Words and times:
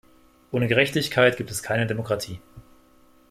Ohne 0.49 0.67
Gerechtigkeit 0.67 1.37
gibt 1.37 1.51
es 1.51 1.61
keine 1.61 1.85
Demokratie. 1.85 2.39